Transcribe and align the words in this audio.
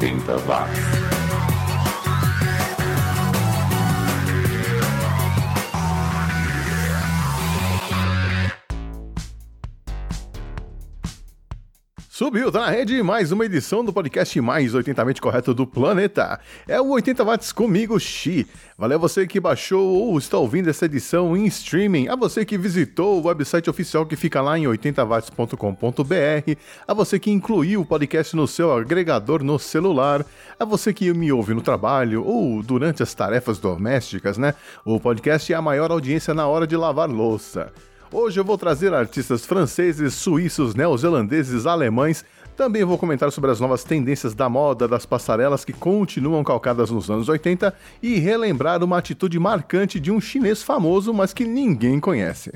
80 0.00 0.46
watts. 0.48 1.33
Subiu, 12.34 12.50
tá 12.50 12.62
na 12.62 12.70
rede 12.70 13.00
mais 13.00 13.30
uma 13.30 13.44
edição 13.44 13.84
do 13.84 13.92
podcast 13.92 14.40
mais 14.40 14.72
80mente 14.74 15.20
correto 15.20 15.54
do 15.54 15.64
planeta. 15.64 16.40
É 16.66 16.80
o 16.80 16.88
80 16.88 17.22
watts 17.22 17.52
comigo, 17.52 17.96
Xi. 18.00 18.44
Valeu 18.76 18.98
você 18.98 19.24
que 19.24 19.38
baixou 19.38 19.86
ou 19.86 20.18
está 20.18 20.36
ouvindo 20.36 20.68
essa 20.68 20.86
edição 20.86 21.36
em 21.36 21.46
streaming, 21.46 22.08
a 22.08 22.16
você 22.16 22.44
que 22.44 22.58
visitou 22.58 23.20
o 23.20 23.26
website 23.28 23.70
oficial 23.70 24.04
que 24.04 24.16
fica 24.16 24.42
lá 24.42 24.58
em 24.58 24.64
80watts.com.br, 24.64 26.58
a 26.88 26.92
você 26.92 27.20
que 27.20 27.30
incluiu 27.30 27.82
o 27.82 27.86
podcast 27.86 28.34
no 28.34 28.48
seu 28.48 28.72
agregador 28.72 29.44
no 29.44 29.56
celular, 29.56 30.26
a 30.58 30.64
você 30.64 30.92
que 30.92 31.14
me 31.14 31.30
ouve 31.30 31.54
no 31.54 31.62
trabalho 31.62 32.24
ou 32.26 32.64
durante 32.64 33.00
as 33.00 33.14
tarefas 33.14 33.58
domésticas, 33.58 34.36
né? 34.36 34.54
O 34.84 34.98
podcast 34.98 35.52
é 35.52 35.54
a 35.54 35.62
maior 35.62 35.92
audiência 35.92 36.34
na 36.34 36.48
hora 36.48 36.66
de 36.66 36.76
lavar 36.76 37.08
louça. 37.08 37.72
Hoje 38.16 38.38
eu 38.38 38.44
vou 38.44 38.56
trazer 38.56 38.94
artistas 38.94 39.44
franceses, 39.44 40.14
suíços, 40.14 40.76
neozelandeses, 40.76 41.66
alemães. 41.66 42.24
Também 42.56 42.84
vou 42.84 42.96
comentar 42.96 43.32
sobre 43.32 43.50
as 43.50 43.58
novas 43.58 43.82
tendências 43.82 44.36
da 44.36 44.48
moda, 44.48 44.86
das 44.86 45.04
passarelas 45.04 45.64
que 45.64 45.72
continuam 45.72 46.44
calcadas 46.44 46.92
nos 46.92 47.10
anos 47.10 47.28
80 47.28 47.74
e 48.00 48.20
relembrar 48.20 48.84
uma 48.84 48.98
atitude 48.98 49.36
marcante 49.40 49.98
de 49.98 50.12
um 50.12 50.20
chinês 50.20 50.62
famoso, 50.62 51.12
mas 51.12 51.32
que 51.32 51.44
ninguém 51.44 51.98
conhece. 51.98 52.52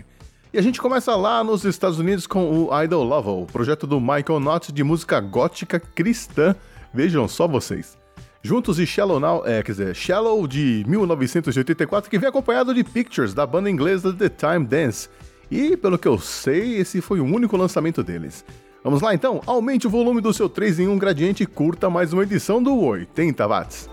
E 0.53 0.59
a 0.59 0.63
gente 0.63 0.81
começa 0.81 1.17
lá 1.17 1.43
nos 1.43 1.65
Estados 1.65 1.99
Unidos 1.99 2.25
com 2.25 2.69
o 2.69 2.83
Idol 2.85 3.17
Level, 3.17 3.45
projeto 3.53 3.85
do 3.85 4.01
Michael 4.01 4.39
Knott 4.39 4.71
de 4.71 4.85
música 4.85 5.19
gótica 5.19 5.81
cristã. 5.81 6.55
Vejam 6.95 7.27
só 7.27 7.49
vocês. 7.49 7.99
Juntos 8.45 8.79
e 8.79 8.87
Shallow 8.87 9.19
Now, 9.19 9.43
é, 9.45 9.61
quer 9.65 9.73
dizer, 9.73 9.97
Shallow 9.97 10.47
de 10.47 10.85
1984, 10.87 12.09
que 12.09 12.17
vem 12.17 12.29
acompanhado 12.29 12.73
de 12.73 12.85
Pictures, 12.85 13.35
da 13.35 13.45
banda 13.45 13.69
inglesa 13.69 14.13
The 14.13 14.29
Time 14.29 14.65
Dance. 14.65 15.09
E, 15.51 15.77
pelo 15.77 15.99
que 15.99 16.07
eu 16.07 16.19
sei, 16.19 16.77
esse 16.77 17.01
foi 17.01 17.21
o 17.21 17.25
único 17.25 17.57
lançamento 17.57 18.03
deles. 18.03 18.45
Vamos 18.85 19.01
lá 19.01 19.15
então? 19.15 19.41
Aumente 19.47 19.87
o 19.87 19.91
volume 19.91 20.21
do 20.21 20.33
seu 20.33 20.49
3 20.49 20.81
em 20.81 20.89
1 20.89 20.99
gradiente 20.99 21.43
e 21.43 21.47
curta 21.47 21.91
mais 21.91 22.13
uma 22.13 22.23
edição 22.23 22.63
do 22.63 22.79
80 22.79 23.47
watts. 23.47 23.91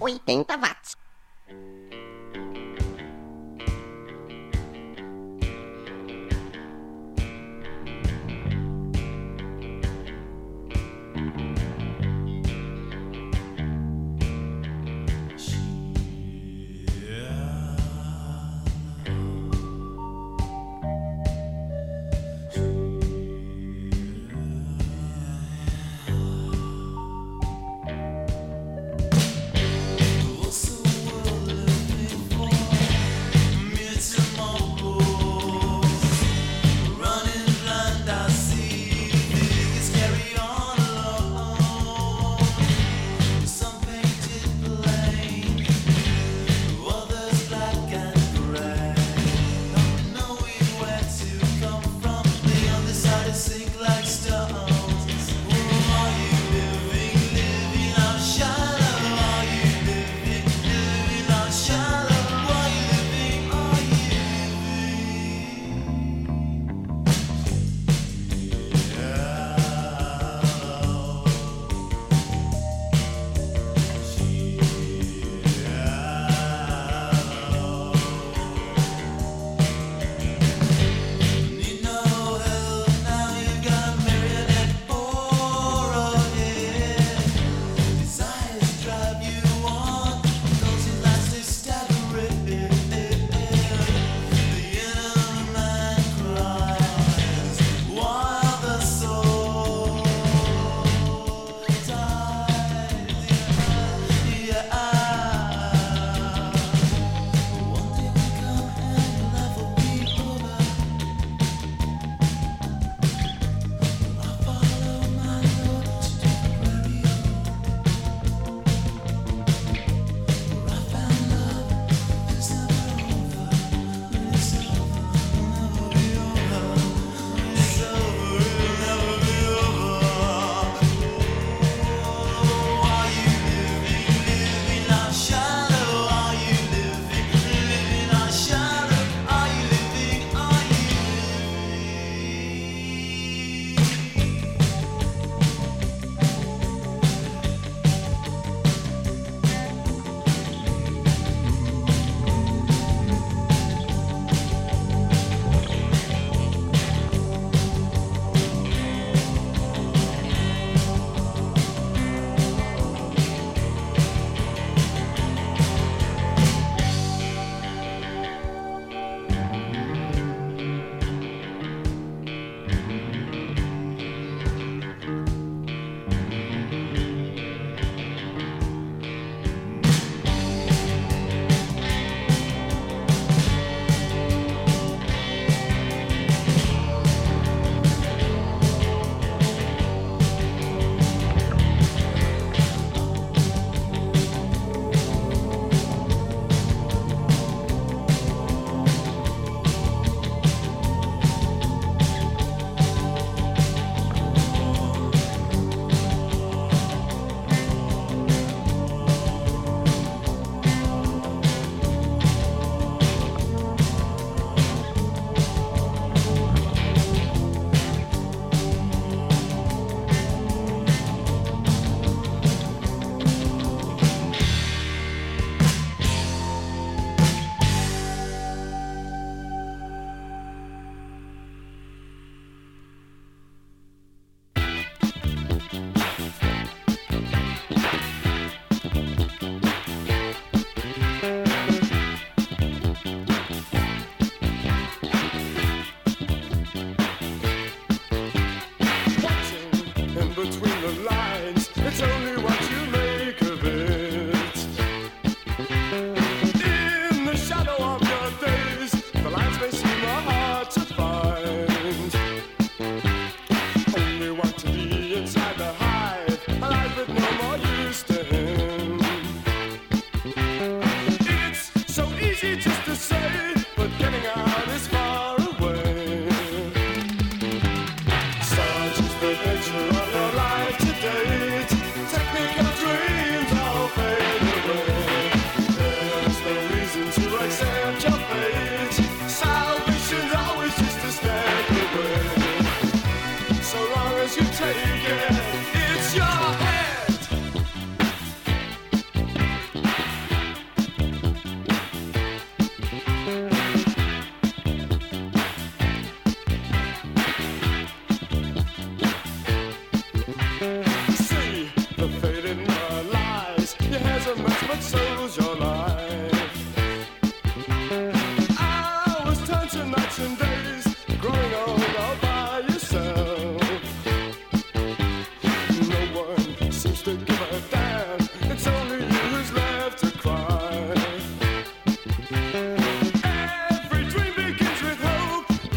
80 0.00 0.56
watts. 0.56 0.99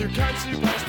you 0.03 0.09
can't 0.09 0.37
see 0.37 0.59
past 0.59 0.82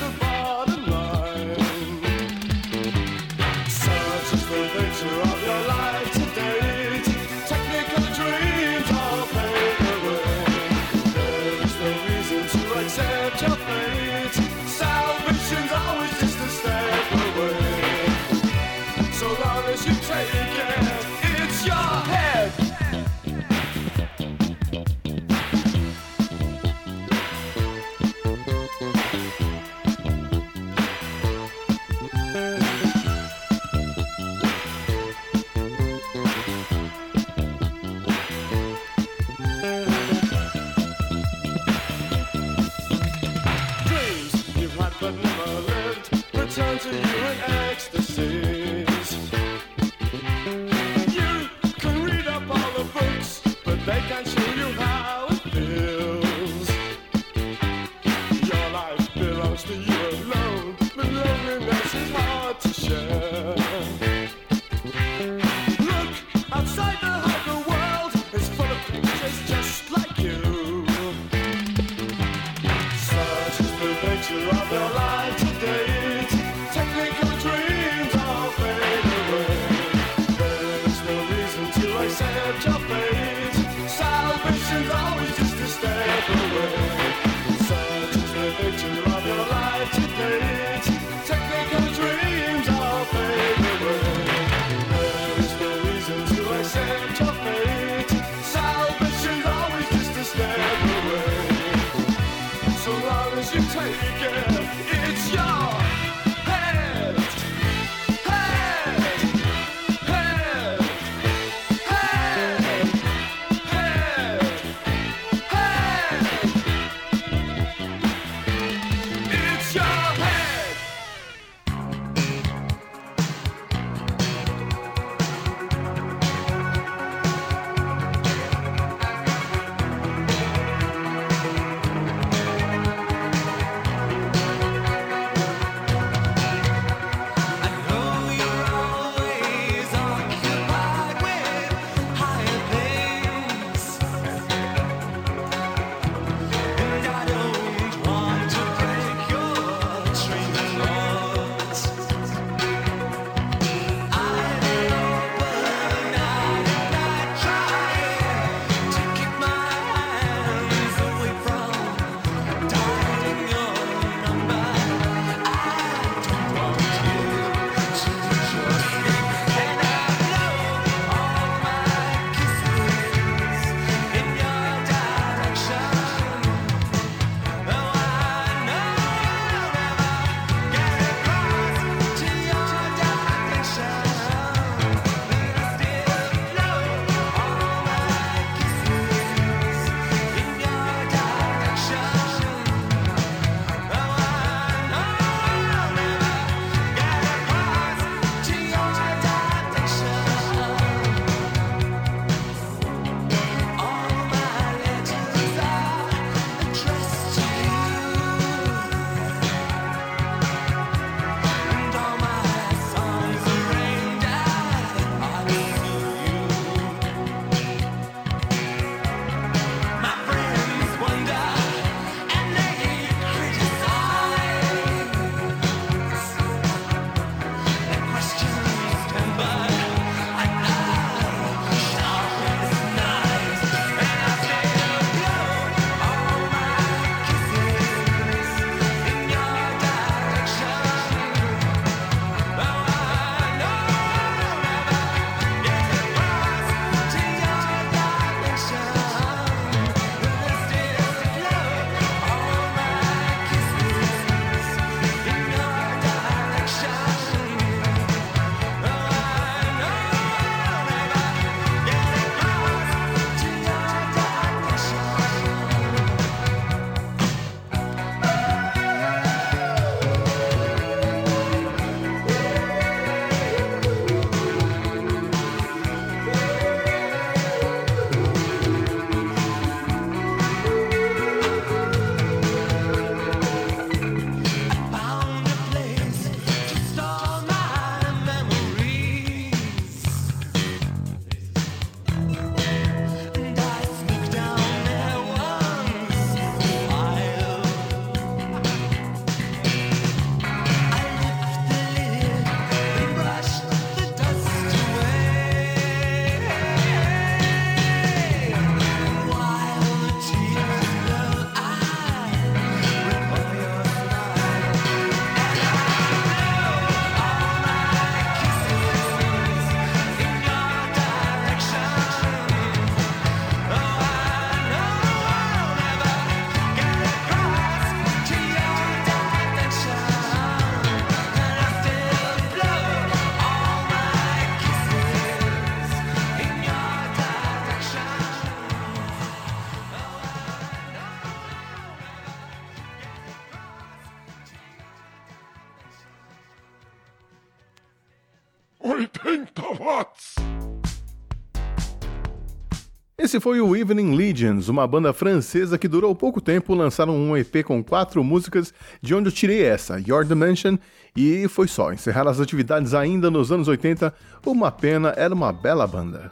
Esse 353.35 353.41
foi 353.41 353.59
o 353.59 353.75
Evening 353.75 354.15
Legions, 354.15 354.69
uma 354.69 354.87
banda 354.87 355.11
francesa 355.11 355.77
que 355.77 355.89
durou 355.89 356.15
pouco 356.15 356.39
tempo, 356.39 356.73
lançaram 356.73 357.13
um 357.17 357.35
EP 357.35 357.65
com 357.65 357.83
quatro 357.83 358.23
músicas, 358.23 358.73
de 359.01 359.13
onde 359.13 359.27
eu 359.27 359.31
tirei 359.33 359.61
essa, 359.61 359.99
Your 359.99 360.23
Dimension, 360.23 360.77
e 361.13 361.45
foi 361.49 361.67
só. 361.67 361.91
Encerraram 361.91 362.31
as 362.31 362.39
atividades 362.39 362.93
ainda 362.93 363.29
nos 363.29 363.51
anos 363.51 363.67
80, 363.67 364.13
uma 364.45 364.71
pena, 364.71 365.13
era 365.17 365.33
uma 365.33 365.51
bela 365.51 365.85
banda. 365.85 366.31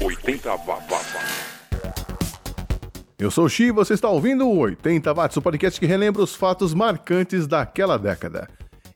80 0.00 0.50
watts. 0.56 1.14
Eu 3.18 3.30
sou 3.30 3.44
o 3.44 3.50
Xi 3.50 3.64
e 3.64 3.70
você 3.70 3.92
está 3.92 4.08
ouvindo 4.08 4.48
o 4.48 4.60
80 4.60 5.12
Watts, 5.12 5.36
o 5.36 5.42
podcast 5.42 5.78
que 5.78 5.84
relembra 5.84 6.22
os 6.22 6.34
fatos 6.34 6.72
marcantes 6.72 7.46
daquela 7.46 7.98
década. 7.98 8.48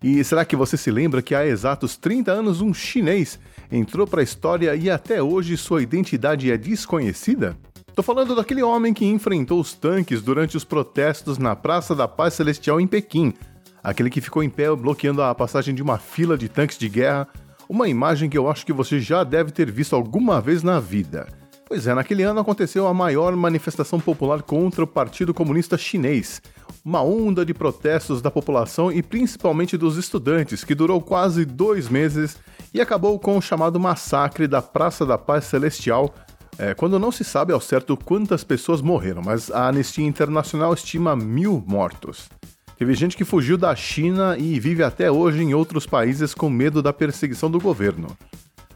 E 0.02 0.24
será 0.24 0.46
que 0.46 0.56
você 0.56 0.78
se 0.78 0.90
lembra 0.90 1.20
que 1.20 1.34
há 1.34 1.46
exatos 1.46 1.94
30 1.94 2.32
anos 2.32 2.62
um 2.62 2.72
chinês 2.72 3.38
entrou 3.70 4.06
para 4.06 4.20
a 4.20 4.24
história 4.24 4.74
e 4.74 4.90
até 4.90 5.22
hoje 5.22 5.56
sua 5.56 5.82
identidade 5.82 6.50
é 6.50 6.56
desconhecida? 6.56 7.56
Tô 7.94 8.02
falando 8.02 8.34
daquele 8.34 8.62
homem 8.62 8.92
que 8.92 9.04
enfrentou 9.04 9.60
os 9.60 9.72
tanques 9.72 10.20
durante 10.20 10.56
os 10.56 10.64
protestos 10.64 11.38
na 11.38 11.54
Praça 11.54 11.94
da 11.94 12.08
Paz 12.08 12.34
Celestial 12.34 12.80
em 12.80 12.86
Pequim, 12.86 13.32
aquele 13.82 14.10
que 14.10 14.20
ficou 14.20 14.42
em 14.42 14.50
pé 14.50 14.74
bloqueando 14.74 15.22
a 15.22 15.34
passagem 15.34 15.74
de 15.74 15.82
uma 15.82 15.98
fila 15.98 16.36
de 16.36 16.48
tanques 16.48 16.76
de 16.76 16.88
guerra, 16.88 17.28
uma 17.68 17.88
imagem 17.88 18.28
que 18.28 18.36
eu 18.36 18.50
acho 18.50 18.66
que 18.66 18.72
você 18.72 18.98
já 18.98 19.22
deve 19.22 19.52
ter 19.52 19.70
visto 19.70 19.94
alguma 19.94 20.40
vez 20.40 20.62
na 20.62 20.80
vida. 20.80 21.28
Pois 21.74 21.88
é, 21.88 21.92
naquele 21.92 22.22
ano 22.22 22.38
aconteceu 22.38 22.86
a 22.86 22.94
maior 22.94 23.34
manifestação 23.34 23.98
popular 23.98 24.42
contra 24.42 24.84
o 24.84 24.86
Partido 24.86 25.34
Comunista 25.34 25.76
Chinês, 25.76 26.40
uma 26.84 27.02
onda 27.02 27.44
de 27.44 27.52
protestos 27.52 28.22
da 28.22 28.30
população 28.30 28.92
e 28.92 29.02
principalmente 29.02 29.76
dos 29.76 29.96
estudantes, 29.96 30.62
que 30.62 30.72
durou 30.72 31.00
quase 31.00 31.44
dois 31.44 31.88
meses 31.88 32.36
e 32.72 32.80
acabou 32.80 33.18
com 33.18 33.36
o 33.36 33.42
chamado 33.42 33.80
massacre 33.80 34.46
da 34.46 34.62
Praça 34.62 35.04
da 35.04 35.18
Paz 35.18 35.46
Celestial, 35.46 36.14
é, 36.58 36.74
quando 36.74 36.96
não 36.96 37.10
se 37.10 37.24
sabe 37.24 37.52
ao 37.52 37.60
certo 37.60 37.96
quantas 37.96 38.44
pessoas 38.44 38.80
morreram, 38.80 39.22
mas 39.24 39.50
a 39.50 39.66
Anistia 39.66 40.06
Internacional 40.06 40.74
estima 40.74 41.16
mil 41.16 41.60
mortos. 41.66 42.28
Teve 42.78 42.94
gente 42.94 43.16
que 43.16 43.24
fugiu 43.24 43.58
da 43.58 43.74
China 43.74 44.38
e 44.38 44.60
vive 44.60 44.84
até 44.84 45.10
hoje 45.10 45.42
em 45.42 45.54
outros 45.54 45.86
países 45.86 46.34
com 46.34 46.48
medo 46.48 46.80
da 46.80 46.92
perseguição 46.92 47.50
do 47.50 47.58
governo. 47.58 48.16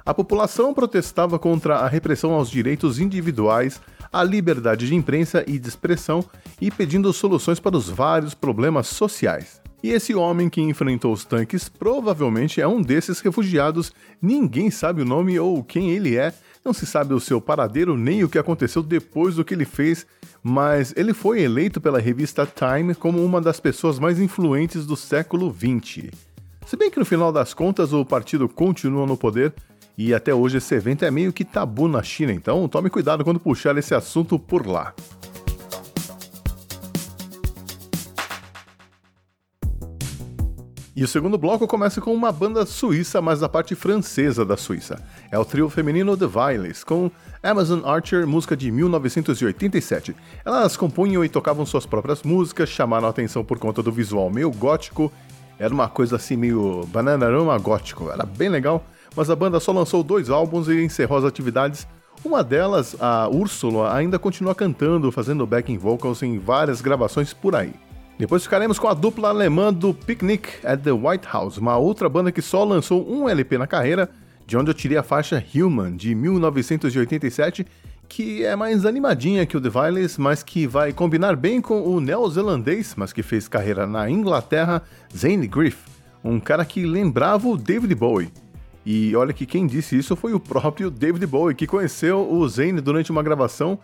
A 0.08 0.14
população 0.14 0.72
protestava 0.72 1.38
contra 1.38 1.80
a 1.80 1.86
repressão 1.86 2.32
aos 2.32 2.48
direitos 2.48 2.98
individuais, 2.98 3.78
à 4.10 4.24
liberdade 4.24 4.86
de 4.86 4.94
imprensa 4.94 5.44
e 5.46 5.58
de 5.58 5.68
expressão 5.68 6.24
e 6.58 6.70
pedindo 6.70 7.12
soluções 7.12 7.60
para 7.60 7.76
os 7.76 7.90
vários 7.90 8.32
problemas 8.32 8.86
sociais. 8.86 9.60
E 9.82 9.90
esse 9.90 10.14
homem 10.14 10.48
que 10.48 10.62
enfrentou 10.62 11.12
os 11.12 11.26
tanques 11.26 11.68
provavelmente 11.68 12.58
é 12.58 12.66
um 12.66 12.80
desses 12.80 13.20
refugiados. 13.20 13.92
Ninguém 14.20 14.70
sabe 14.70 15.02
o 15.02 15.04
nome 15.04 15.38
ou 15.38 15.62
quem 15.62 15.90
ele 15.90 16.16
é, 16.16 16.32
não 16.64 16.72
se 16.72 16.86
sabe 16.86 17.12
o 17.12 17.20
seu 17.20 17.38
paradeiro 17.38 17.94
nem 17.94 18.24
o 18.24 18.30
que 18.30 18.38
aconteceu 18.38 18.82
depois 18.82 19.34
do 19.34 19.44
que 19.44 19.52
ele 19.52 19.66
fez, 19.66 20.06
mas 20.42 20.94
ele 20.96 21.12
foi 21.12 21.42
eleito 21.42 21.82
pela 21.82 22.00
revista 22.00 22.46
Time 22.46 22.94
como 22.94 23.22
uma 23.22 23.42
das 23.42 23.60
pessoas 23.60 23.98
mais 23.98 24.18
influentes 24.18 24.86
do 24.86 24.96
século 24.96 25.54
XX. 25.54 26.10
Se 26.66 26.78
bem 26.78 26.90
que 26.90 26.98
no 26.98 27.04
final 27.04 27.30
das 27.30 27.52
contas 27.52 27.92
o 27.92 28.06
partido 28.06 28.48
continua 28.48 29.06
no 29.06 29.18
poder 29.18 29.52
e 29.98 30.14
até 30.14 30.32
hoje 30.32 30.58
esse 30.58 30.72
evento 30.76 31.04
é 31.04 31.10
meio 31.10 31.32
que 31.32 31.44
tabu 31.44 31.88
na 31.88 32.00
China, 32.04 32.32
então 32.32 32.68
tome 32.68 32.88
cuidado 32.88 33.24
quando 33.24 33.40
puxar 33.40 33.76
esse 33.76 33.92
assunto 33.92 34.38
por 34.38 34.64
lá. 34.64 34.94
E 40.94 41.02
o 41.02 41.08
segundo 41.08 41.36
bloco 41.36 41.66
começa 41.66 42.00
com 42.00 42.14
uma 42.14 42.30
banda 42.30 42.64
suíça, 42.64 43.20
mas 43.20 43.40
da 43.40 43.48
parte 43.48 43.74
francesa 43.76 44.44
da 44.44 44.56
Suíça. 44.56 45.00
É 45.30 45.38
o 45.38 45.44
trio 45.44 45.68
feminino 45.68 46.16
The 46.16 46.26
Violes, 46.26 46.82
com 46.82 47.08
Amazon 47.40 47.84
Archer, 47.84 48.26
música 48.26 48.56
de 48.56 48.68
1987. 48.72 50.14
Elas 50.44 50.76
compunham 50.76 51.24
e 51.24 51.28
tocavam 51.28 51.64
suas 51.64 51.86
próprias 51.86 52.24
músicas, 52.24 52.68
chamaram 52.68 53.06
a 53.06 53.10
atenção 53.10 53.44
por 53.44 53.60
conta 53.60 53.80
do 53.80 53.92
visual 53.92 54.28
meio 54.28 54.50
gótico. 54.50 55.12
Era 55.56 55.72
uma 55.72 55.88
coisa 55.88 56.16
assim 56.16 56.36
meio 56.36 56.84
bananarama 56.86 57.56
gótico, 57.58 58.10
era 58.10 58.26
bem 58.26 58.48
legal, 58.48 58.84
mas 59.18 59.30
a 59.30 59.34
banda 59.34 59.58
só 59.58 59.72
lançou 59.72 60.04
dois 60.04 60.30
álbuns 60.30 60.68
e 60.68 60.80
encerrou 60.80 61.18
as 61.18 61.24
atividades. 61.24 61.88
Uma 62.24 62.44
delas, 62.44 62.94
a 63.00 63.28
Úrsula, 63.28 63.92
ainda 63.92 64.16
continua 64.16 64.54
cantando, 64.54 65.10
fazendo 65.10 65.44
backing 65.44 65.76
vocals 65.76 66.22
em 66.22 66.38
várias 66.38 66.80
gravações 66.80 67.34
por 67.34 67.56
aí. 67.56 67.72
Depois 68.16 68.44
ficaremos 68.44 68.78
com 68.78 68.86
a 68.86 68.94
dupla 68.94 69.30
alemã 69.30 69.72
do 69.72 69.92
Picnic 69.92 70.64
at 70.64 70.80
the 70.82 70.92
White 70.92 71.26
House, 71.32 71.58
uma 71.58 71.76
outra 71.76 72.08
banda 72.08 72.30
que 72.30 72.40
só 72.40 72.62
lançou 72.62 73.12
um 73.12 73.28
LP 73.28 73.58
na 73.58 73.66
carreira, 73.66 74.08
de 74.46 74.56
onde 74.56 74.70
eu 74.70 74.74
tirei 74.74 74.96
a 74.96 75.02
faixa 75.02 75.44
Human, 75.52 75.96
de 75.96 76.14
1987, 76.14 77.66
que 78.08 78.44
é 78.44 78.54
mais 78.54 78.86
animadinha 78.86 79.44
que 79.46 79.56
o 79.56 79.60
The 79.60 79.68
Violet, 79.68 80.20
mas 80.20 80.44
que 80.44 80.64
vai 80.64 80.92
combinar 80.92 81.34
bem 81.34 81.60
com 81.60 81.82
o 81.82 82.00
neozelandês, 82.00 82.94
mas 82.96 83.12
que 83.12 83.24
fez 83.24 83.48
carreira 83.48 83.84
na 83.84 84.08
Inglaterra, 84.08 84.80
Zane 85.12 85.48
Griff, 85.48 85.78
um 86.22 86.38
cara 86.38 86.64
que 86.64 86.86
lembrava 86.86 87.48
o 87.48 87.56
David 87.56 87.96
Bowie. 87.96 88.30
E 88.90 89.14
olha 89.14 89.34
que 89.34 89.44
quem 89.44 89.66
disse 89.66 89.98
isso 89.98 90.16
foi 90.16 90.32
o 90.32 90.40
próprio 90.40 90.90
David 90.90 91.26
Bowie, 91.26 91.54
que 91.54 91.66
conheceu 91.66 92.26
o 92.32 92.48
Zane 92.48 92.80
durante 92.80 93.10
uma 93.10 93.22
gravação 93.22 93.78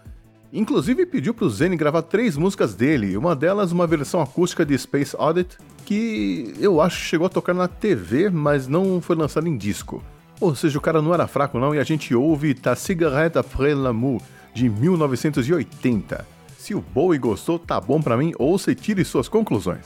Inclusive 0.57 1.05
pediu 1.05 1.35
para 1.35 1.47
o 1.47 1.51
Zen 1.51 1.77
gravar 1.77 2.03
três 2.03 2.37
músicas 2.37 2.77
dele, 2.77 3.17
uma 3.17 3.35
delas 3.35 3.73
uma 3.73 3.89
versão 3.89 4.21
acústica 4.23 4.65
de 4.65 4.79
Space 4.79 5.17
Audit, 5.19 5.59
que 5.85 6.55
eu 6.61 6.81
acho 6.81 7.01
chegou 7.01 7.27
a 7.27 7.29
tocar 7.29 7.53
na 7.53 7.67
TV, 7.67 8.31
mas 8.31 8.69
não 8.69 9.01
foi 9.01 9.17
lançada 9.17 9.49
em 9.49 9.57
disco. 9.57 10.01
Ou 10.41 10.55
seja, 10.55 10.79
o 10.79 10.81
cara 10.81 11.03
não 11.03 11.13
era 11.13 11.27
fraco 11.27 11.59
não 11.59 11.75
e 11.75 11.81
a 11.81 11.83
gente 11.83 12.15
ouve 12.15 12.55
Ta 12.55 12.77
Cigarette 12.77 13.37
après 13.37 13.75
l'amour, 13.75 14.23
de 14.55 14.69
1980. 14.69 16.25
Se 16.57 16.73
o 16.73 16.81
Bowie 16.81 17.19
gostou, 17.19 17.59
tá 17.59 17.81
bom 17.81 18.01
para 18.01 18.17
mim, 18.17 18.33
ouça 18.39 18.71
e 18.71 18.77
tire 18.77 19.05
suas 19.05 19.29
conclusões. 19.29 19.85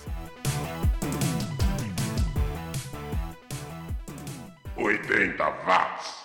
80 5.18 5.36
watts. 5.66 6.17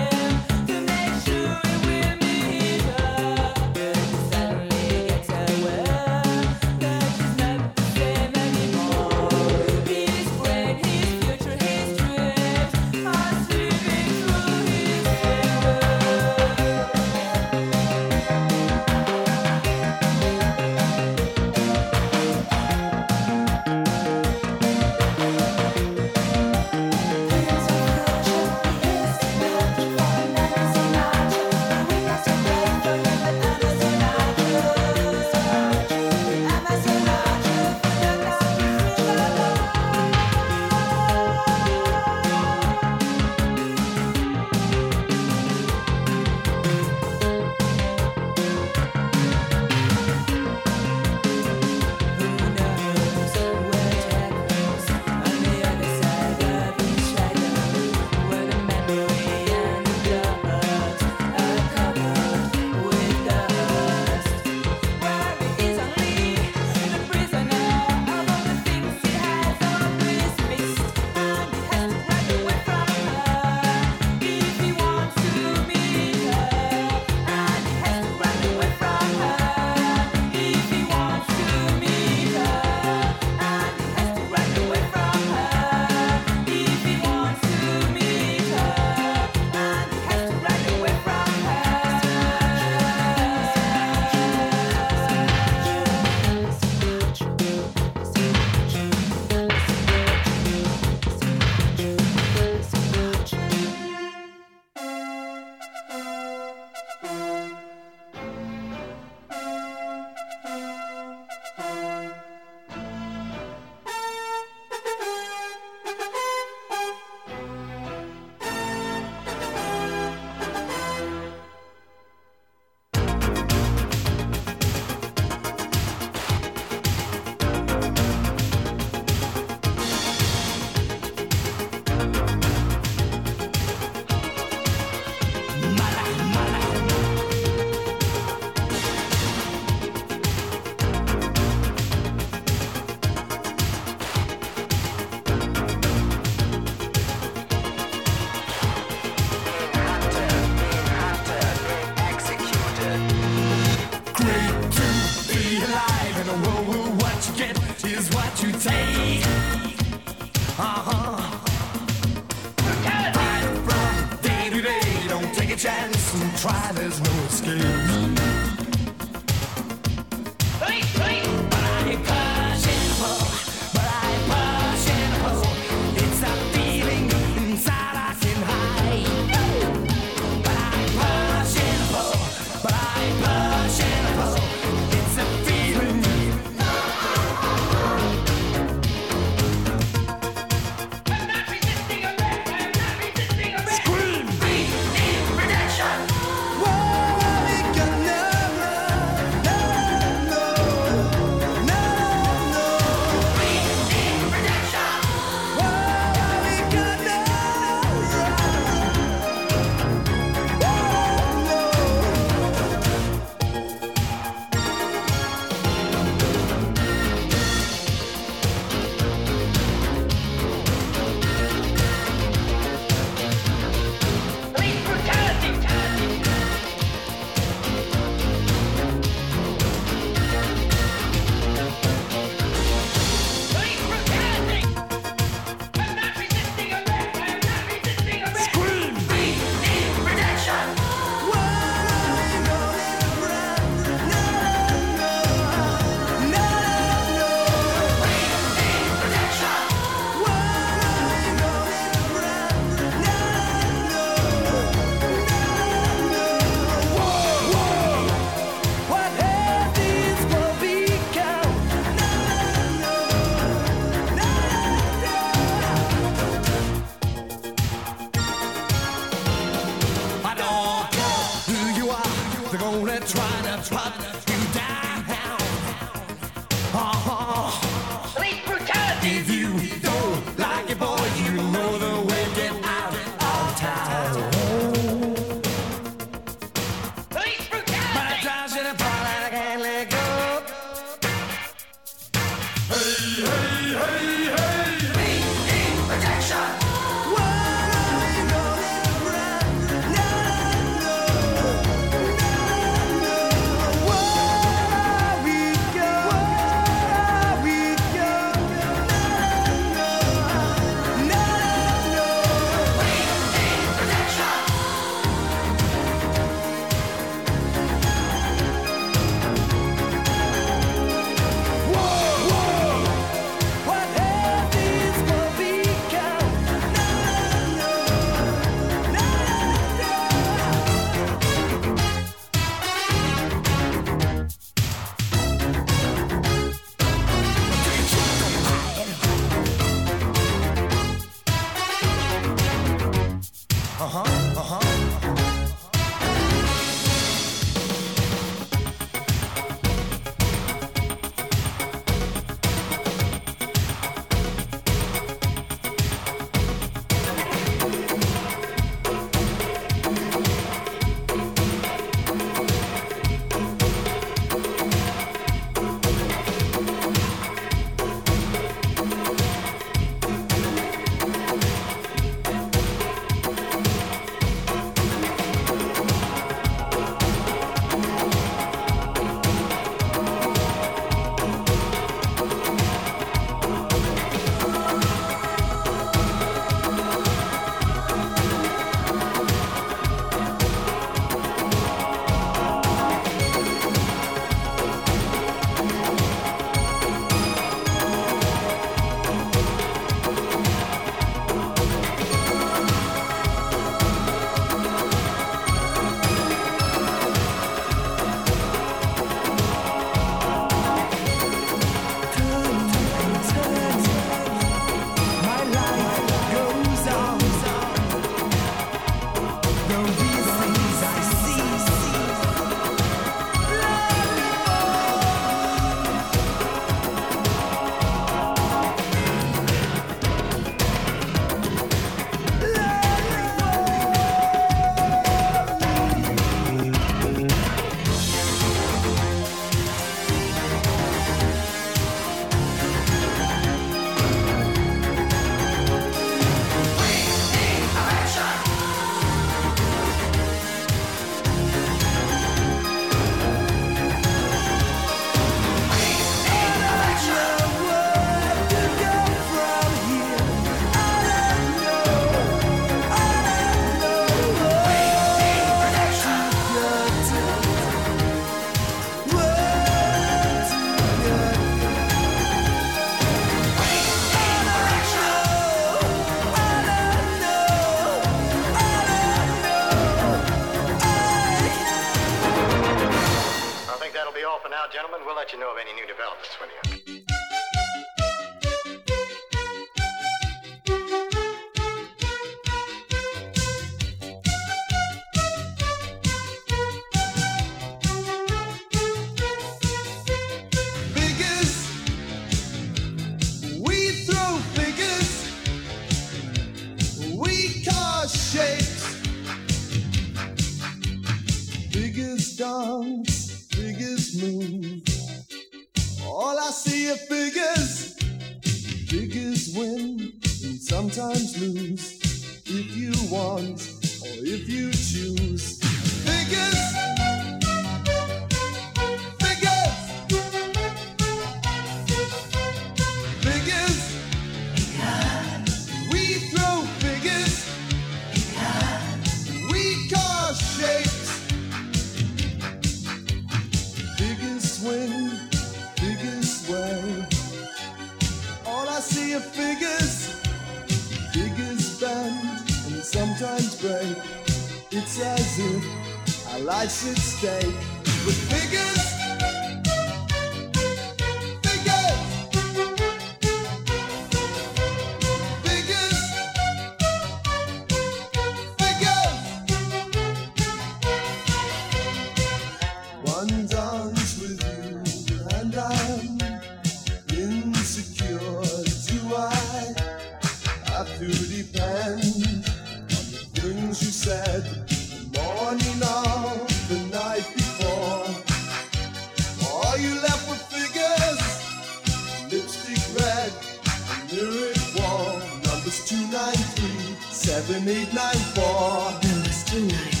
midnight 597.71 598.37
war. 598.37 598.91
The 599.01 599.21
last. 599.23 600.00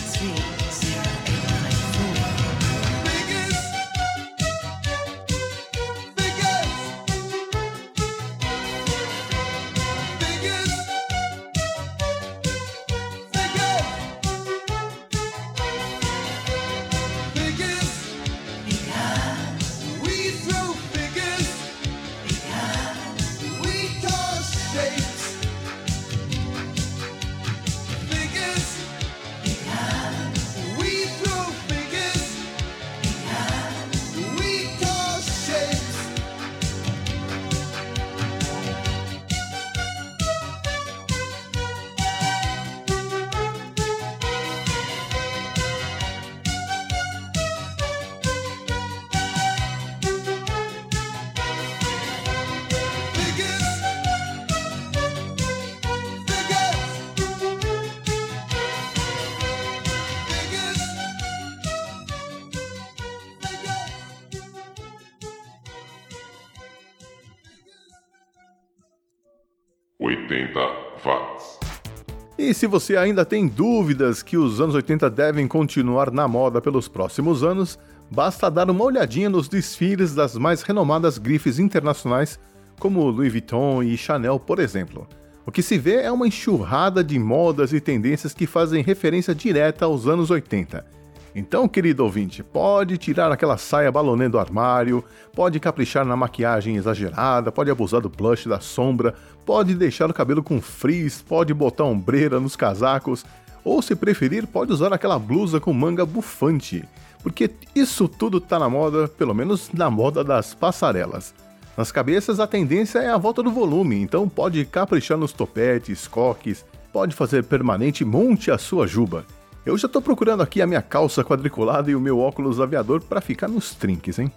Se 72.61 72.67
você 72.67 72.95
ainda 72.95 73.25
tem 73.25 73.47
dúvidas 73.47 74.21
que 74.21 74.37
os 74.37 74.61
anos 74.61 74.75
80 74.75 75.09
devem 75.09 75.47
continuar 75.47 76.11
na 76.11 76.27
moda 76.27 76.61
pelos 76.61 76.87
próximos 76.87 77.43
anos, 77.43 77.79
basta 78.07 78.51
dar 78.51 78.69
uma 78.69 78.83
olhadinha 78.83 79.31
nos 79.31 79.49
desfiles 79.49 80.13
das 80.13 80.35
mais 80.35 80.61
renomadas 80.61 81.17
grifes 81.17 81.57
internacionais, 81.57 82.39
como 82.79 83.09
Louis 83.09 83.31
Vuitton 83.31 83.81
e 83.81 83.97
Chanel, 83.97 84.39
por 84.39 84.59
exemplo. 84.59 85.07
O 85.43 85.51
que 85.51 85.63
se 85.63 85.79
vê 85.79 86.03
é 86.03 86.11
uma 86.11 86.27
enxurrada 86.27 87.03
de 87.03 87.17
modas 87.17 87.73
e 87.73 87.81
tendências 87.81 88.31
que 88.31 88.45
fazem 88.45 88.83
referência 88.83 89.33
direta 89.33 89.85
aos 89.85 90.05
anos 90.05 90.29
80. 90.29 90.85
Então, 91.33 91.67
querido 91.67 92.03
ouvinte, 92.03 92.43
pode 92.43 92.97
tirar 92.97 93.31
aquela 93.31 93.57
saia 93.57 93.91
balonê 93.91 94.27
do 94.27 94.37
armário, 94.37 95.03
pode 95.33 95.59
caprichar 95.59 96.05
na 96.05 96.15
maquiagem 96.15 96.75
exagerada, 96.75 97.51
pode 97.51 97.71
abusar 97.71 98.01
do 98.01 98.09
blush 98.09 98.49
da 98.49 98.59
sombra, 98.59 99.15
pode 99.45 99.73
deixar 99.73 100.09
o 100.09 100.13
cabelo 100.13 100.43
com 100.43 100.61
frizz, 100.61 101.21
pode 101.21 101.53
botar 101.53 101.85
ombreira 101.85 102.39
nos 102.39 102.57
casacos, 102.57 103.25
ou 103.63 103.81
se 103.81 103.95
preferir, 103.95 104.45
pode 104.45 104.73
usar 104.73 104.91
aquela 104.91 105.17
blusa 105.17 105.59
com 105.59 105.71
manga 105.71 106.05
bufante, 106.05 106.83
porque 107.23 107.49
isso 107.73 108.07
tudo 108.09 108.41
tá 108.41 108.59
na 108.59 108.69
moda, 108.69 109.07
pelo 109.07 109.33
menos 109.33 109.69
na 109.73 109.89
moda 109.89 110.23
das 110.23 110.53
passarelas. 110.53 111.33
Nas 111.77 111.91
cabeças 111.91 112.41
a 112.41 112.47
tendência 112.47 112.99
é 112.99 113.09
a 113.09 113.17
volta 113.17 113.41
do 113.41 113.51
volume, 113.51 114.01
então 114.01 114.27
pode 114.27 114.65
caprichar 114.65 115.17
nos 115.17 115.31
topetes, 115.31 116.07
coques, 116.07 116.65
pode 116.91 117.15
fazer 117.15 117.45
permanente 117.45 118.03
monte 118.03 118.51
a 118.51 118.57
sua 118.57 118.85
juba. 118.85 119.25
Eu 119.63 119.77
já 119.77 119.87
tô 119.87 120.01
procurando 120.01 120.41
aqui 120.41 120.59
a 120.59 120.65
minha 120.65 120.81
calça 120.81 121.23
quadriculada 121.23 121.91
e 121.91 121.95
o 121.95 121.99
meu 121.99 122.19
óculos 122.19 122.59
aviador 122.59 122.99
para 122.99 123.21
ficar 123.21 123.47
nos 123.47 123.75
trinques, 123.75 124.17
hein? 124.17 124.31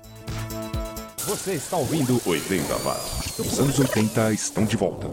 Você 1.16 1.54
está 1.54 1.78
ouvindo 1.78 2.20
80 2.26 2.74
watts. 2.76 3.38
Os 3.38 3.58
anos 3.58 3.78
80 3.78 4.32
estão 4.34 4.66
de 4.66 4.76
volta. 4.76 5.08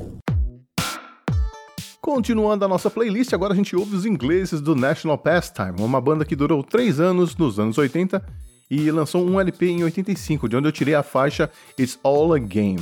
Continuando 2.01 2.65
a 2.65 2.67
nossa 2.67 2.89
playlist, 2.89 3.31
agora 3.31 3.53
a 3.53 3.55
gente 3.55 3.73
ouve 3.73 3.95
os 3.95 4.05
ingleses 4.05 4.59
do 4.59 4.75
National 4.75 5.17
Pastime, 5.17 5.79
uma 5.79 6.01
banda 6.01 6.25
que 6.25 6.35
durou 6.35 6.61
3 6.61 6.99
anos 6.99 7.37
nos 7.37 7.57
anos 7.57 7.77
80 7.77 8.21
e 8.69 8.91
lançou 8.91 9.25
um 9.25 9.39
LP 9.39 9.67
em 9.67 9.83
85, 9.85 10.49
de 10.49 10.57
onde 10.57 10.67
eu 10.67 10.73
tirei 10.73 10.93
a 10.93 11.03
faixa 11.03 11.49
It's 11.79 11.97
All 12.03 12.33
a 12.33 12.37
Game. 12.37 12.81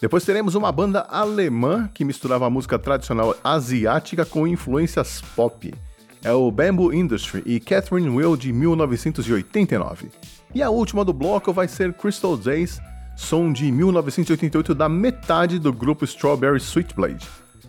Depois 0.00 0.24
teremos 0.24 0.54
uma 0.54 0.72
banda 0.72 1.00
alemã 1.00 1.90
que 1.92 2.04
misturava 2.04 2.46
a 2.46 2.50
música 2.50 2.78
tradicional 2.78 3.36
asiática 3.44 4.24
com 4.24 4.46
influências 4.46 5.22
pop. 5.34 5.74
É 6.26 6.32
o 6.32 6.50
Bamboo 6.50 6.92
Industry 6.92 7.40
e 7.46 7.60
Catherine 7.60 8.08
Will 8.08 8.36
de 8.36 8.52
1989. 8.52 10.10
E 10.52 10.60
a 10.60 10.68
última 10.68 11.04
do 11.04 11.12
bloco 11.12 11.52
vai 11.52 11.68
ser 11.68 11.94
Crystal 11.94 12.36
Days, 12.36 12.80
som 13.14 13.52
de 13.52 13.70
1988 13.70 14.74
da 14.74 14.88
metade 14.88 15.60
do 15.60 15.72
grupo 15.72 16.04
Strawberry 16.04 16.58
Sweetblade. 16.58 17.28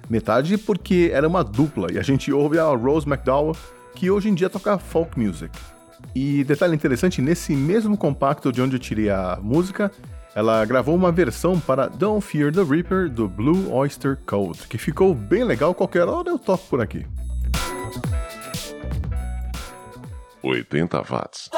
Metade 0.10 0.58
porque 0.58 1.12
era 1.13 1.28
uma 1.28 1.43
dupla 1.43 1.91
e 1.91 2.00
a 2.00 2.02
gente 2.02 2.34
ouve 2.34 2.58
a 2.58 2.65
Rose 2.65 3.08
McDowell, 3.08 3.56
que 3.93 4.10
hoje 4.10 4.28
em 4.28 4.34
dia 4.34 4.50
toca 4.50 4.80
folk 4.80 5.20
music. 5.20 5.56
E 6.15 6.43
detalhe 6.43 6.74
interessante, 6.74 7.22
nesse 7.22 7.56
mesmo 7.56 7.96
compacto 7.96 8.52
de 8.52 8.60
onde 8.60 8.78
eu 8.78 8.80
tirei 8.80 9.12
a 9.12 9.38
música, 9.39 9.91
ela 10.34 10.65
gravou 10.65 10.96
uma 10.96 11.12
versão 11.12 11.60
para 11.60 11.86
Don't 11.86 12.26
Fear 12.26 12.52
the 12.52 12.63
Reaper 12.63 13.08
do 13.08 13.30
Blue 13.30 13.72
Oyster 13.72 14.17
Cult, 14.26 14.67
que 14.67 14.80
ficou 14.80 15.13
bem 15.13 15.43
legal, 15.43 15.76
qualquer 15.76 16.08
hora 16.08 16.32
eu 16.32 16.39
toco 16.39 16.65
por 16.67 16.82
aqui. 16.82 17.06
80 20.54 20.88
watts. 21.10 21.50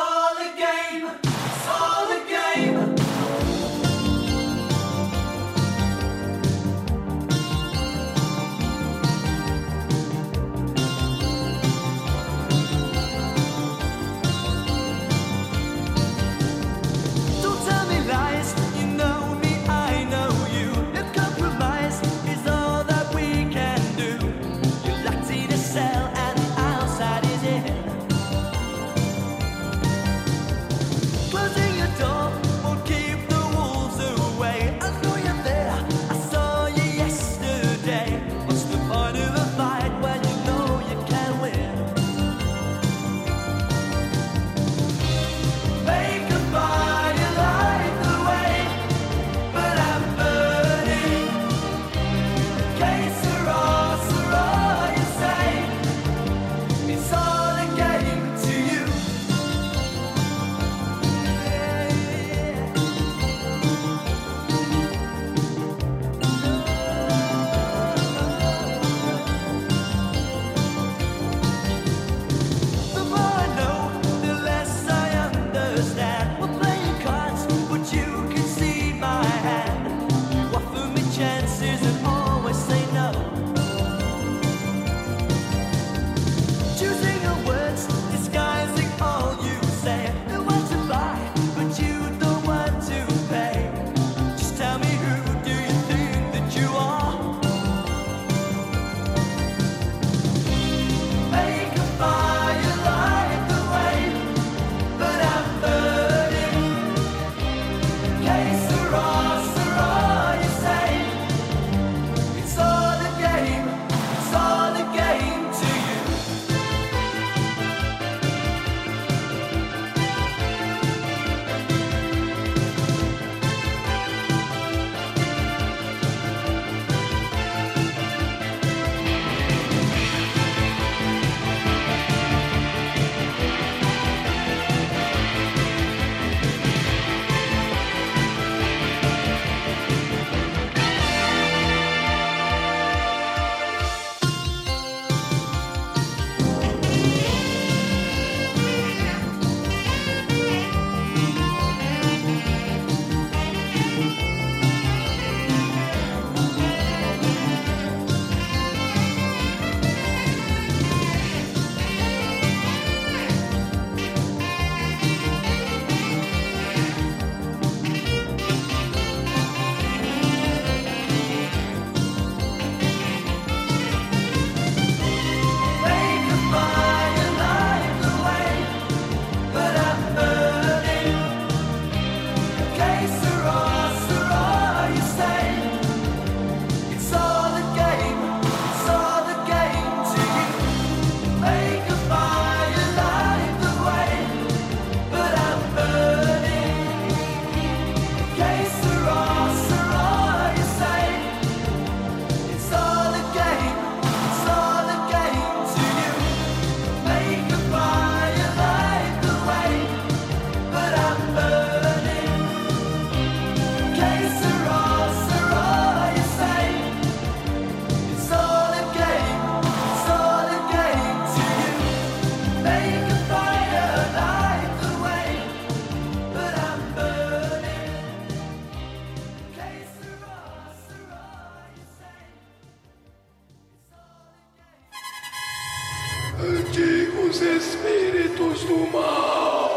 os 237.30 237.42
espíritos 237.42 238.64
do 238.64 238.92
mal. 238.92 239.70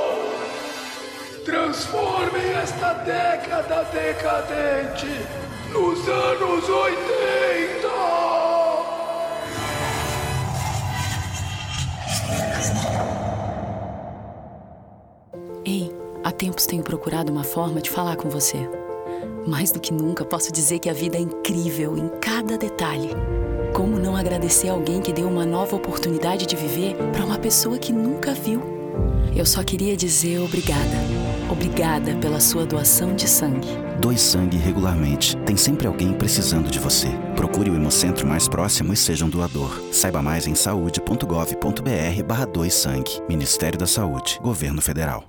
Transformem 1.44 2.50
esta 2.54 2.94
década 2.94 3.82
decadente 3.92 5.06
nos 5.70 6.08
anos 6.08 6.68
80. 6.68 7.92
Ei, 15.64 15.94
há 16.24 16.32
tempos 16.32 16.64
tenho 16.64 16.82
procurado 16.82 17.30
uma 17.30 17.44
forma 17.44 17.82
de 17.82 17.90
falar 17.90 18.16
com 18.16 18.30
você. 18.30 18.68
Mais 19.46 19.70
do 19.70 19.80
que 19.80 19.92
nunca, 19.92 20.24
posso 20.24 20.50
dizer 20.50 20.78
que 20.78 20.88
a 20.88 20.94
vida 20.94 21.18
é 21.18 21.20
incrível 21.20 21.98
em 21.98 22.08
cada 22.20 22.56
detalhe. 22.56 23.10
Como 23.72 23.98
não 23.98 24.14
agradecer 24.14 24.68
alguém 24.68 25.00
que 25.00 25.12
deu 25.12 25.26
uma 25.26 25.46
nova 25.46 25.76
oportunidade 25.76 26.44
de 26.46 26.54
viver 26.54 26.94
para 27.12 27.24
uma 27.24 27.38
pessoa 27.38 27.78
que 27.78 27.92
nunca 27.92 28.34
viu? 28.34 28.62
Eu 29.34 29.46
só 29.46 29.62
queria 29.64 29.96
dizer 29.96 30.40
obrigada. 30.40 30.96
Obrigada 31.50 32.14
pela 32.16 32.38
sua 32.38 32.66
doação 32.66 33.14
de 33.14 33.28
sangue. 33.28 33.68
Doe 33.98 34.18
sangue 34.18 34.56
regularmente. 34.58 35.36
Tem 35.38 35.56
sempre 35.56 35.86
alguém 35.86 36.12
precisando 36.12 36.70
de 36.70 36.78
você. 36.78 37.08
Procure 37.34 37.70
o 37.70 37.74
Hemocentro 37.74 38.26
mais 38.26 38.46
próximo 38.46 38.92
e 38.92 38.96
seja 38.96 39.24
um 39.24 39.30
doador. 39.30 39.80
Saiba 39.90 40.20
mais 40.20 40.46
em 40.46 40.54
saúde.gov.br 40.54 42.22
barra 42.26 42.48
sangue. 42.70 43.22
Ministério 43.28 43.78
da 43.78 43.86
Saúde. 43.86 44.38
Governo 44.42 44.82
Federal. 44.82 45.24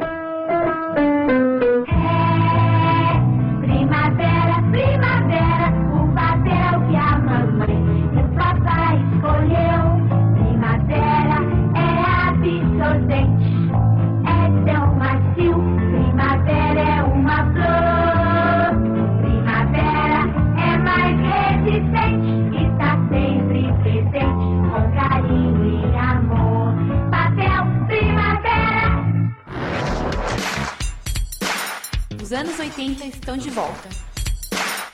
volta. 33.54 33.90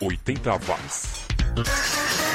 80 0.01 0.59
watts. 0.67 2.28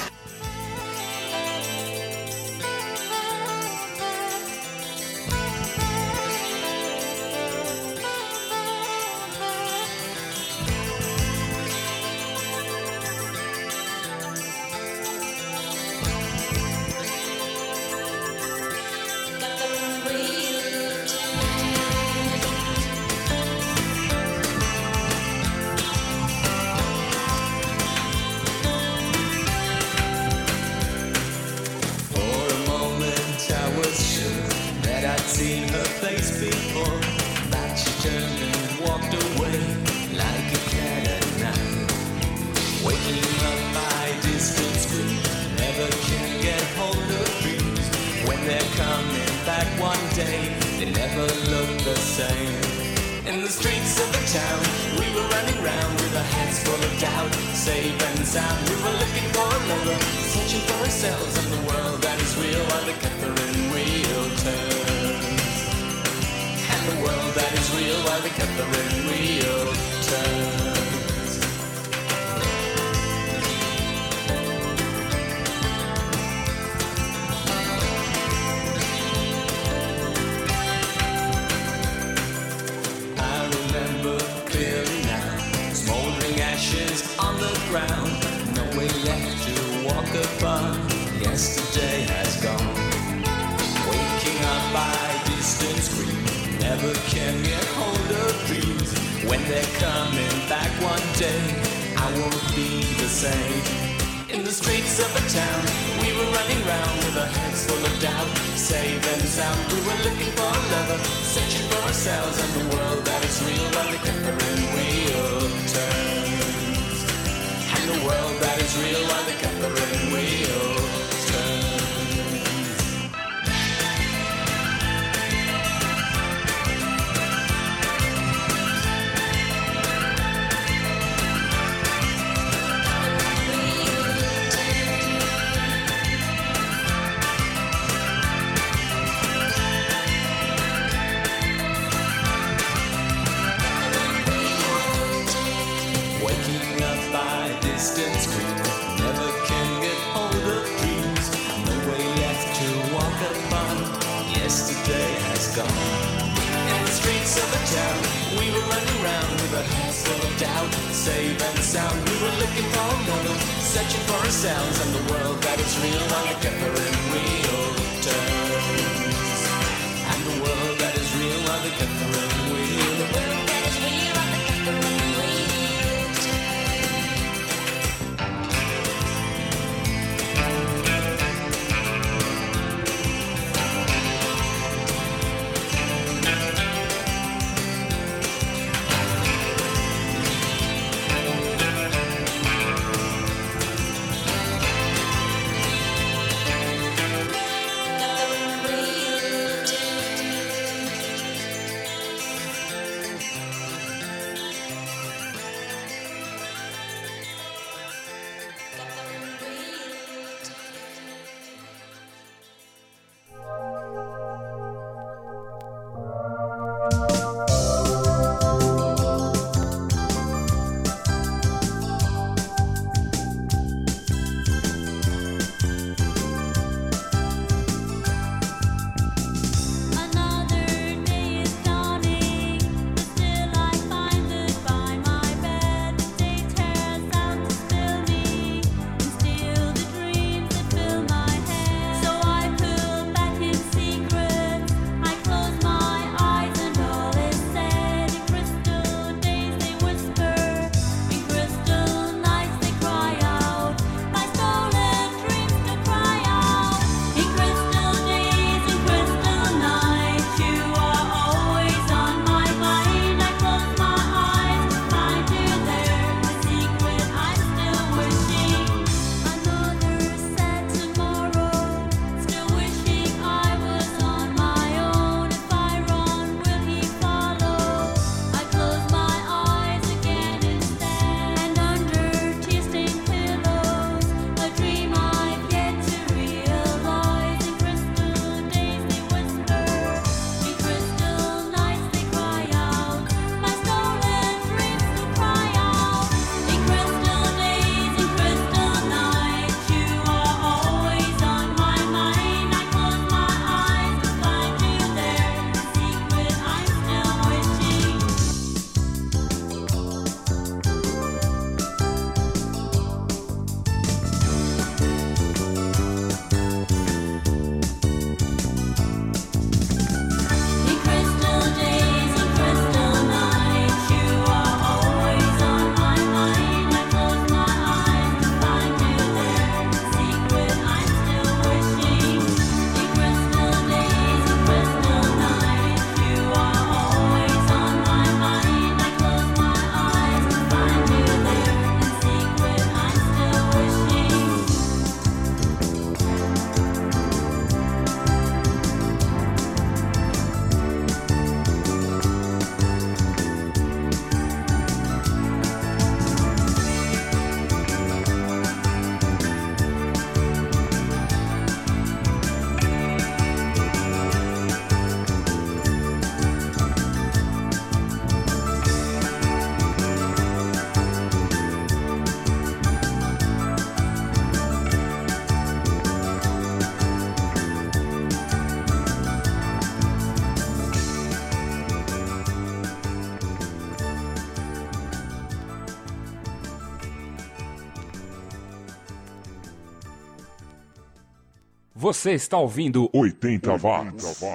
Você 391.95 392.11
está 392.11 392.36
ouvindo 392.36 392.90
80 392.92 393.57
watts. 393.57 394.26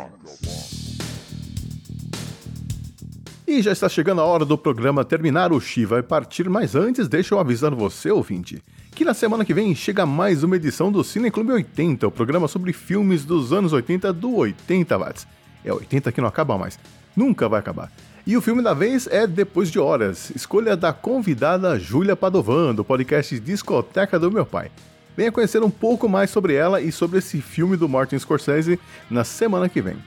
E 3.45 3.61
já 3.61 3.73
está 3.73 3.89
chegando 3.89 4.21
a 4.21 4.23
hora 4.23 4.45
do 4.45 4.57
programa 4.57 5.03
terminar. 5.03 5.51
O 5.51 5.59
Xi 5.59 5.83
vai 5.83 6.01
partir, 6.01 6.49
mas 6.49 6.73
antes 6.73 7.09
deixa 7.09 7.35
eu 7.35 7.39
avisar 7.39 7.75
você, 7.75 8.09
ouvinte, 8.09 8.63
que 8.91 9.03
na 9.03 9.13
semana 9.13 9.43
que 9.43 9.53
vem 9.53 9.75
chega 9.75 10.05
mais 10.05 10.41
uma 10.41 10.55
edição 10.55 10.89
do 10.89 11.03
Cine 11.03 11.29
Clube 11.29 11.51
80, 11.51 12.07
o 12.07 12.11
programa 12.11 12.47
sobre 12.47 12.71
filmes 12.71 13.25
dos 13.25 13.51
anos 13.51 13.73
80 13.73 14.13
do 14.13 14.37
80 14.37 14.97
watts. 14.97 15.27
É 15.63 15.73
80 15.73 16.13
que 16.13 16.21
não 16.21 16.29
acaba 16.29 16.57
mais. 16.57 16.79
Nunca 17.13 17.49
vai 17.49 17.59
acabar. 17.59 17.91
E 18.25 18.37
o 18.37 18.41
filme 18.41 18.63
da 18.63 18.73
vez 18.73 19.05
é 19.05 19.27
Depois 19.27 19.69
de 19.69 19.79
Horas, 19.79 20.31
escolha 20.33 20.77
da 20.77 20.93
convidada 20.93 21.77
Júlia 21.77 22.15
Padovan, 22.15 22.73
do 22.73 22.85
podcast 22.85 23.37
Discoteca 23.37 24.17
do 24.17 24.31
Meu 24.31 24.45
Pai. 24.45 24.71
Venha 25.19 25.33
conhecer 25.33 25.61
um 25.61 25.69
pouco 25.69 26.07
mais 26.07 26.29
sobre 26.29 26.53
ela 26.53 26.79
e 26.79 26.93
sobre 26.93 27.19
esse 27.19 27.41
filme 27.41 27.75
do 27.75 27.89
Martin 27.89 28.17
Scorsese 28.17 28.79
na 29.11 29.25
semana 29.25 29.67
que 29.67 29.81
vem. 29.81 29.97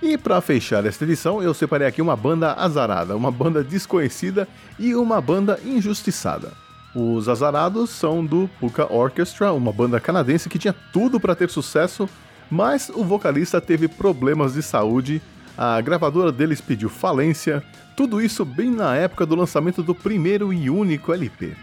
E 0.00 0.16
para 0.16 0.40
fechar 0.40 0.86
esta 0.86 1.02
edição, 1.02 1.42
eu 1.42 1.52
separei 1.52 1.88
aqui 1.88 2.00
uma 2.00 2.14
banda 2.14 2.52
azarada, 2.52 3.16
uma 3.16 3.32
banda 3.32 3.64
desconhecida 3.64 4.46
e 4.78 4.94
uma 4.94 5.20
banda 5.20 5.58
injustiçada. 5.66 6.52
Os 6.94 7.28
azarados 7.28 7.90
são 7.90 8.24
do 8.24 8.48
Puka 8.60 8.86
Orchestra, 8.92 9.52
uma 9.52 9.72
banda 9.72 9.98
canadense 9.98 10.48
que 10.48 10.56
tinha 10.56 10.74
tudo 10.92 11.18
para 11.18 11.34
ter 11.34 11.50
sucesso, 11.50 12.08
mas 12.48 12.92
o 12.94 13.02
vocalista 13.02 13.60
teve 13.60 13.88
problemas 13.88 14.52
de 14.52 14.62
saúde, 14.62 15.20
a 15.56 15.80
gravadora 15.80 16.30
deles 16.30 16.60
pediu 16.60 16.88
falência, 16.88 17.60
tudo 17.96 18.22
isso 18.22 18.44
bem 18.44 18.70
na 18.70 18.94
época 18.94 19.26
do 19.26 19.34
lançamento 19.34 19.82
do 19.82 19.96
primeiro 19.96 20.52
e 20.52 20.70
único 20.70 21.12
LP. 21.12 21.56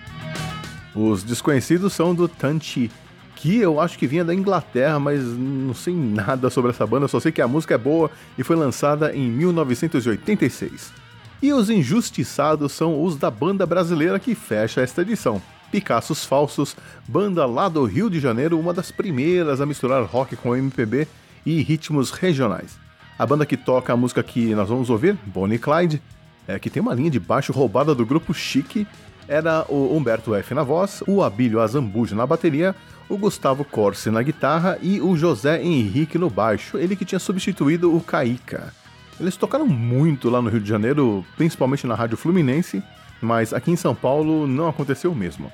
Os 0.95 1.23
desconhecidos 1.23 1.91
são 1.91 2.15
do 2.15 2.27
Tanchi, 2.27 2.89
que 3.35 3.57
eu 3.57 3.81
acho 3.81 3.99
que 3.99 4.07
vinha 4.07 4.23
da 4.23 4.33
Inglaterra, 4.33 4.97
mas 4.97 5.21
não 5.23 5.73
sei 5.73 5.93
nada 5.93 6.49
sobre 6.49 6.71
essa 6.71 6.87
banda, 6.87 7.07
só 7.07 7.19
sei 7.19 7.31
que 7.31 7.41
a 7.41 7.47
música 7.47 7.75
é 7.75 7.77
boa 7.77 8.09
e 8.37 8.43
foi 8.43 8.55
lançada 8.55 9.13
em 9.13 9.29
1986. 9.29 10.93
E 11.41 11.51
os 11.51 11.69
injustiçados 11.69 12.71
são 12.71 13.03
os 13.03 13.17
da 13.17 13.29
banda 13.29 13.65
brasileira 13.65 14.19
que 14.19 14.33
fecha 14.33 14.81
esta 14.81 15.01
edição. 15.01 15.41
Picassos 15.69 16.23
Falsos, 16.23 16.77
banda 17.07 17.45
lá 17.45 17.67
do 17.67 17.83
Rio 17.83 18.09
de 18.09 18.19
Janeiro, 18.19 18.57
uma 18.57 18.73
das 18.73 18.89
primeiras 18.89 19.59
a 19.59 19.65
misturar 19.65 20.03
rock 20.05 20.37
com 20.37 20.55
MPB 20.55 21.07
e 21.45 21.61
ritmos 21.61 22.11
regionais. 22.11 22.77
A 23.19 23.25
banda 23.25 23.45
que 23.45 23.57
toca 23.57 23.91
a 23.91 23.97
música 23.97 24.23
que 24.23 24.55
nós 24.55 24.69
vamos 24.69 24.89
ouvir, 24.89 25.17
Bonnie 25.25 25.59
Clyde, 25.59 26.01
é, 26.47 26.57
que 26.57 26.69
tem 26.69 26.81
uma 26.81 26.93
linha 26.93 27.11
de 27.11 27.19
baixo 27.19 27.51
roubada 27.51 27.93
do 27.93 28.05
grupo 28.05 28.33
Chique, 28.33 28.87
era 29.27 29.65
o 29.69 29.95
Humberto 29.95 30.35
F 30.35 30.53
na 30.53 30.63
voz, 30.63 31.03
o 31.07 31.23
Abílio 31.23 31.59
Azambuja 31.59 32.15
na 32.15 32.25
bateria, 32.25 32.75
o 33.09 33.17
Gustavo 33.17 33.63
Corsi 33.63 34.09
na 34.09 34.21
guitarra 34.21 34.77
e 34.81 34.99
o 35.01 35.15
José 35.15 35.61
Henrique 35.61 36.17
no 36.17 36.29
baixo, 36.29 36.77
ele 36.77 36.95
que 36.95 37.05
tinha 37.05 37.19
substituído 37.19 37.95
o 37.95 38.01
Caíca. 38.01 38.73
Eles 39.19 39.37
tocaram 39.37 39.67
muito 39.67 40.29
lá 40.29 40.41
no 40.41 40.49
Rio 40.49 40.59
de 40.59 40.67
Janeiro, 40.67 41.25
principalmente 41.37 41.87
na 41.87 41.95
Rádio 41.95 42.17
Fluminense, 42.17 42.83
mas 43.21 43.53
aqui 43.53 43.71
em 43.71 43.75
São 43.75 43.95
Paulo 43.95 44.45
não 44.45 44.67
aconteceu 44.67 45.11
o 45.11 45.15
mesmo. 45.15 45.51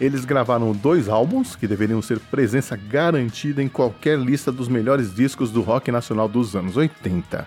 Eles 0.00 0.24
gravaram 0.24 0.72
dois 0.72 1.08
álbuns 1.08 1.54
que 1.54 1.68
deveriam 1.68 2.00
ser 2.00 2.18
presença 2.18 2.76
garantida 2.76 3.62
em 3.62 3.68
qualquer 3.68 4.18
lista 4.18 4.50
dos 4.50 4.66
melhores 4.66 5.14
discos 5.14 5.50
do 5.50 5.60
rock 5.60 5.92
nacional 5.92 6.28
dos 6.28 6.56
anos 6.56 6.76
80. 6.76 7.46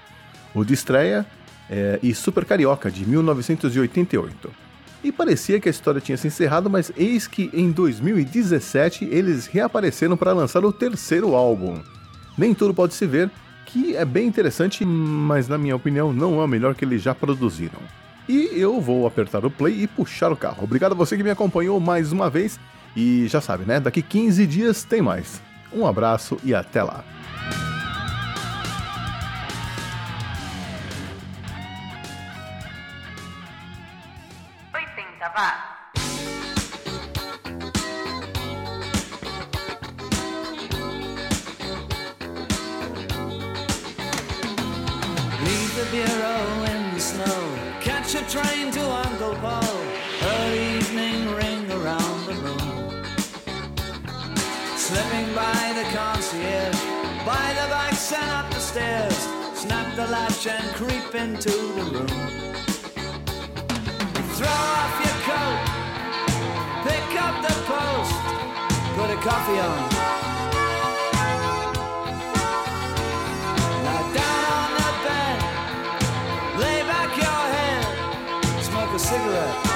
O 0.54 0.64
de 0.64 0.74
estreia 0.74 1.26
é, 1.70 2.00
e 2.02 2.14
Super 2.14 2.46
Carioca, 2.46 2.92
de 2.92 3.06
1988. 3.06 4.65
E 5.06 5.12
parecia 5.12 5.60
que 5.60 5.70
a 5.70 5.72
história 5.72 6.02
tinha 6.02 6.18
se 6.18 6.26
encerrado, 6.26 6.68
mas 6.68 6.92
eis 6.98 7.28
que 7.28 7.52
em 7.54 7.70
2017 7.70 9.06
eles 9.06 9.46
reapareceram 9.46 10.18
para 10.18 10.34
lançar 10.34 10.66
o 10.66 10.74
terceiro 10.74 11.36
álbum. 11.36 11.80
Nem 12.36 12.56
tudo 12.56 12.74
pode 12.74 12.96
se 12.96 13.06
ver, 13.06 13.30
que 13.68 13.96
é 13.96 14.04
bem 14.04 14.28
interessante, 14.28 14.84
mas 14.84 15.48
na 15.48 15.60
minha 15.60 15.76
opinião 15.76 16.12
não 16.12 16.42
é 16.42 16.44
o 16.44 16.48
melhor 16.48 16.74
que 16.74 16.84
eles 16.84 17.04
já 17.04 17.14
produziram. 17.14 17.78
E 18.28 18.50
eu 18.54 18.82
vou 18.82 19.06
apertar 19.06 19.46
o 19.46 19.52
play 19.52 19.84
e 19.84 19.88
puxar 19.88 20.32
o 20.32 20.36
carro. 20.36 20.64
Obrigado 20.64 20.94
a 20.94 20.96
você 20.96 21.16
que 21.16 21.24
me 21.24 21.30
acompanhou 21.30 21.80
mais 21.80 22.12
uma 22.12 22.28
vez. 22.28 22.60
E 22.98 23.28
já 23.28 23.40
sabe, 23.40 23.64
né? 23.64 23.80
Daqui 23.80 24.02
15 24.02 24.48
dias 24.48 24.84
tem 24.84 25.04
mais. 25.04 25.40
Um 25.72 25.86
abraço 25.86 26.36
e 26.44 26.56
até 26.56 26.82
lá. 26.82 27.04
Leave 35.36 35.44
the 45.76 45.88
bureau 45.92 46.64
in 46.64 46.94
the 46.94 47.00
snow. 47.02 47.26
Catch 47.82 48.16
a 48.16 48.22
train 48.30 48.72
to 48.72 48.90
Uncle 48.90 49.36
Paul. 49.36 49.62
Early 50.24 50.78
evening 50.78 51.36
ring 51.36 51.70
around 51.70 52.26
the 52.28 52.36
room. 52.36 53.04
Slipping 54.78 55.36
by 55.36 55.74
the 55.76 55.84
concierge, 55.94 56.80
by 57.26 57.54
the 57.60 57.68
bikes 57.70 58.14
and 58.14 58.32
up 58.32 58.50
the 58.54 58.60
stairs. 58.62 59.28
Snap 59.54 59.96
the 59.98 60.08
latch 60.08 60.48
and 60.48 60.64
creep 60.76 61.14
into 61.14 61.52
the 61.52 61.84
room. 61.92 62.46
Throw 64.38 64.48
off 64.48 65.06
your 65.06 65.15
the 69.16 69.22
coffee 69.22 69.60
on. 69.60 69.90
Lie 73.86 74.14
down 74.14 74.54
on 74.62 74.70
the 74.80 74.92
bed, 75.06 75.38
lay 76.60 76.80
back 76.92 77.12
your 77.18 77.44
head, 77.56 78.64
smoke 78.64 78.94
a 78.94 79.00
cigarette. 79.00 79.72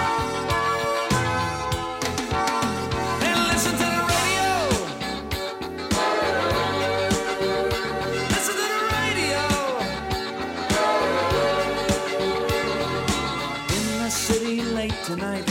Tonight, 15.05 15.47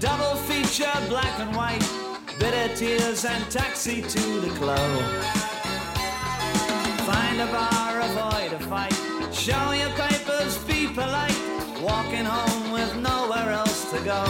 double 0.00 0.34
feature 0.34 0.90
black 1.08 1.38
and 1.38 1.54
white 1.54 2.05
tears 2.76 3.24
and 3.24 3.50
taxi 3.50 4.02
to 4.02 4.40
the 4.40 4.50
club. 4.56 5.00
Find 7.06 7.40
a 7.40 7.46
bar, 7.46 8.00
avoid 8.00 8.52
a 8.52 8.58
fight. 8.68 8.92
Show 9.32 9.72
your 9.72 9.88
papers, 9.96 10.58
be 10.64 10.86
polite. 10.86 11.40
Walking 11.80 12.26
home 12.26 12.72
with 12.72 12.94
nowhere 12.96 13.50
else 13.52 13.90
to 13.92 13.98
go. 14.04 14.22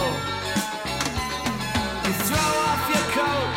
You 2.05 2.13
throw 2.27 2.49
off 2.67 2.83
your 2.95 3.07
coat, 3.19 3.56